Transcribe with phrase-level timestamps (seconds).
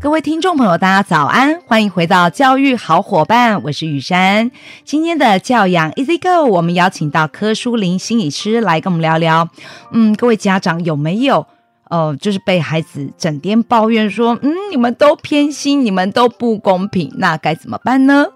[0.00, 4.48] 各位听众朋友，大家早安，欢迎回到教育好伙伴，我是雨珊。
[4.84, 9.48] 今天的教养 Easy Go，我们邀请到柯书林心理师来跟我们聊聊。
[9.92, 11.44] 嗯，各位家长有没有
[11.90, 18.26] 呃，就是被孩子整天抱怨说，嗯，你们都偏心，你们都不公平，那该怎么办呢？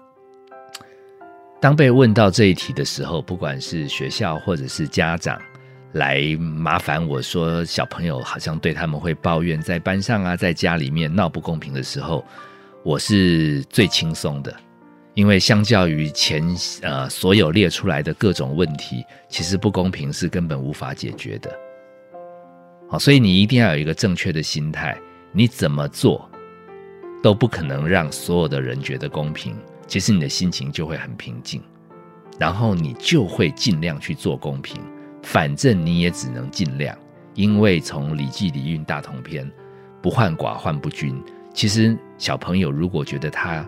[1.61, 5.39] 当被问到这一题的时候，不管是学校或者是家长。
[5.93, 12.25] 来麻烦我说，小朋友好像对他们会抱怨，在班上啊，在家里面闹不公平的时候，
[12.83, 14.55] 我是最轻松的，
[15.13, 16.43] 因为相较于前
[16.81, 21.51] 呃所有列出来的各种问题，其实不公平是根本无法解决的。
[22.89, 24.97] 好，所以你一定要有一个正确的心态，
[25.31, 26.27] 你怎么做
[27.21, 31.61] 都不可能让所有的人觉得公平，其实你的心情就会很平静，
[32.39, 34.81] 然后你就会尽量去做公平。
[35.23, 36.95] 反正你也只能尽量，
[37.33, 39.45] 因为从《礼记·礼运·大同篇》
[40.03, 41.19] “不患寡，患不均”，
[41.53, 43.65] 其实小朋友如果觉得他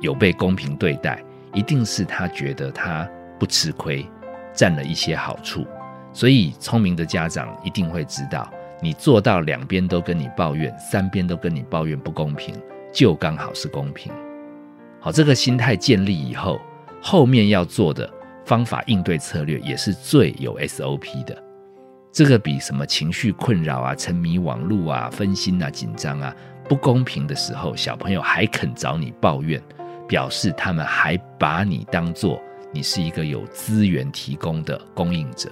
[0.00, 1.22] 有被公平对待，
[1.54, 4.04] 一定是他觉得他不吃亏，
[4.52, 5.64] 占了一些好处。
[6.12, 8.52] 所以聪明的家长一定会知道，
[8.82, 12.54] 你做到两边都跟你抱怨，三边都跟你抱怨不公平，
[12.92, 14.12] 就刚好是公平。
[14.98, 16.60] 好，这个心态建立以后，
[17.00, 18.10] 后面要做的。
[18.50, 21.40] 方法应对策略也是最有 SOP 的，
[22.10, 26.34] 这个比什么情绪困扰啊、沉迷网络啊、分心啊、紧张啊、
[26.68, 29.62] 不公平的时候，小朋友还肯找你抱怨，
[30.08, 35.48] 表示他们还把你当做你是一个有资源提供的供应者。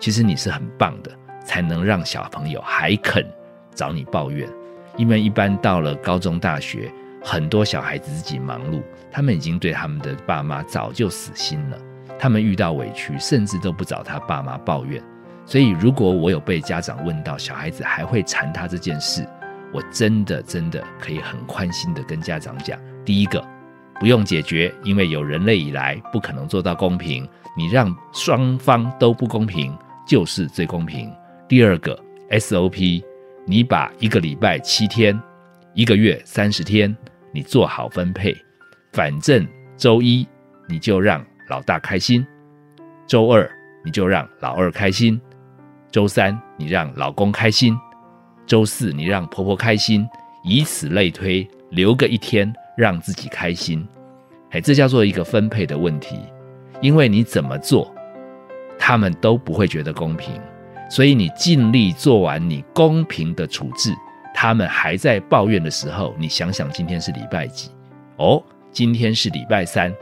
[0.00, 1.10] 其实你是很棒的，
[1.44, 3.22] 才能让小朋友还肯
[3.74, 4.48] 找你抱怨。
[4.96, 6.90] 因为一般到了高中、大学，
[7.22, 11.76] 很多小孩子自己忙碌，他们已经对他们的爸妈早就死心了。
[12.18, 15.02] 他们遇到委屈，甚至都不找他爸妈抱怨。
[15.44, 19.26] 所以，如果我有被家长问到小孩子还会缠他这件事，
[19.72, 23.44] 我真的真的可以很宽心的跟家长讲：第一个，
[23.98, 27.28] 不用解决，因为有人类以来不可能做到公平。
[27.56, 31.12] 你让双方都不公平，就是最公平。
[31.48, 31.98] 第二个
[32.30, 33.02] SOP，
[33.44, 35.20] 你把一个礼拜七天，
[35.74, 36.96] 一个月三十天，
[37.32, 38.34] 你做好分配。
[38.92, 39.46] 反正
[39.76, 40.26] 周一
[40.68, 41.20] 你就让。
[41.52, 42.26] 老大开心，
[43.06, 43.46] 周二
[43.84, 45.20] 你就让老二开心，
[45.90, 47.78] 周三你让老公开心，
[48.46, 50.08] 周四你让婆婆开心，
[50.44, 53.86] 以此类推，留个一天让自己开心。
[54.52, 56.20] 哎，这叫做一个分配的问题，
[56.80, 57.94] 因为你怎么做，
[58.78, 60.32] 他们都不会觉得公平，
[60.88, 63.92] 所以你尽力做完你公平的处置，
[64.32, 67.70] 他们还在抱怨的时候，你想想今天是礼拜几？
[68.16, 69.94] 哦，今天是礼拜三。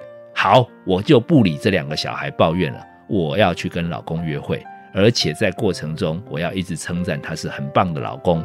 [0.42, 2.80] 好，我就不理这两个小孩抱怨了。
[3.10, 4.64] 我要去跟老公约会，
[4.94, 8.42] 而且在过程中，我要一直称赞他是很棒的老公。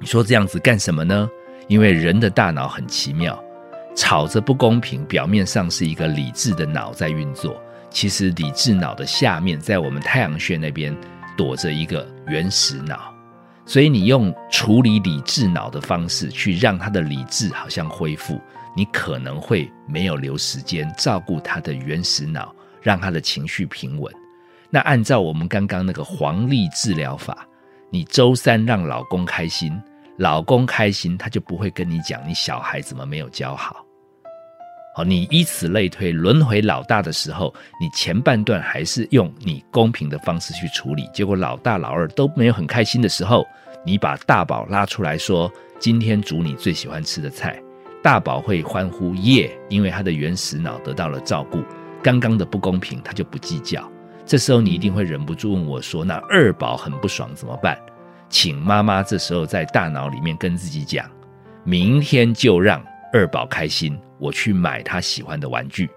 [0.00, 1.30] 你说这样子干什么呢？
[1.68, 3.40] 因为人的大脑很奇妙，
[3.94, 7.56] 吵着不公平，表面上是一个理智的脑在运作，
[7.88, 10.92] 其实理智脑的下面，在我们太阳穴那边
[11.36, 13.14] 躲着一个原始脑，
[13.66, 18.40] 所以你用处理理智脑的方式去让他的理智好像恢复。
[18.76, 24.14] 你可能会没有留时间照顾他的原始脑，让他的情绪平稳。
[24.68, 27.46] 那按照我们刚刚那个黄历治疗法，
[27.90, 29.72] 你周三让老公开心，
[30.18, 33.84] 老公开心，他就不会跟你讲你小孩怎么没有教好。
[34.96, 43.44] 好，你以此类推，轮回老大的时候，你前半段还是用你公平的方式去处理，结果老大老二都没有很开心的时候，
[43.84, 47.62] 你把大宝拉出来说，今天煮你最喜欢吃的菜。
[48.02, 51.62] 大宝会欢呼耶，因为他的原始脑得到了照顾。
[52.02, 53.86] 刚刚的不公平，他就不计较。
[54.24, 57.78] 这时候你一定会忍不住问我说：“那二宝很不爽怎么办？”
[58.30, 61.06] 请妈妈这时候在大脑里面跟自己讲
[61.64, 62.82] ：“明天就让
[63.12, 65.88] 二宝开心，我去买他喜欢的玩具。”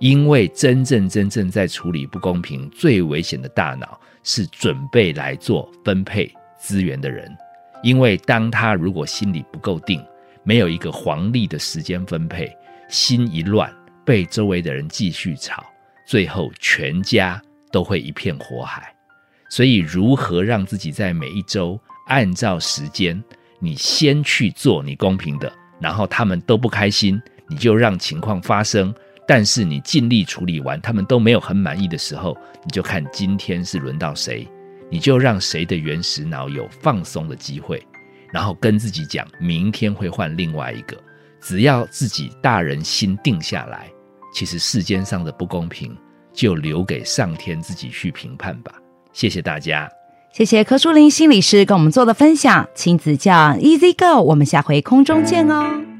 [0.00, 7.30] 因为真正真正在处理不公平最危险的大脑是准备来做分配资源的人，
[7.82, 10.04] 因为当他如果心里不够定。
[10.46, 12.54] 没有一个黄历的时间分配，
[12.90, 13.74] 心一乱，
[14.04, 15.64] 被周围的人继续吵，
[16.06, 17.40] 最后全家
[17.72, 18.94] 都会一片火海。
[19.48, 23.24] 所以，如何让自己在每一周按照时间，
[23.58, 25.50] 你先去做你公平的，
[25.84, 28.92] 然后他们都不开心，你就让情况发生。
[29.28, 32.34] 但是你尽力处理完，他们都没有很满意的时候，
[32.64, 34.48] 你就看今天是轮到谁。
[34.90, 37.86] 你就让谁的原始脑有放松的机会，
[38.32, 40.96] 然后跟自己讲，明天会换另外一个。
[41.38, 43.90] 只要自己大人心定下来，
[44.32, 45.94] 其实世间上的不公平
[46.32, 48.72] 就留给上天自己去评判吧。
[49.12, 49.86] 谢谢大家，
[50.34, 55.93] 谢谢柯书林心理师跟我们做的分享，亲子教 Easy Go，我们下回空中见哦。